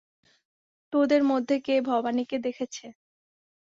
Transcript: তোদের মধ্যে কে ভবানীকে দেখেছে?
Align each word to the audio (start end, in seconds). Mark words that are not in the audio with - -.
তোদের 0.93 1.21
মধ্যে 1.23 1.55
কে 1.59 1.75
ভবানীকে 1.81 2.37
দেখেছে? 2.39 2.85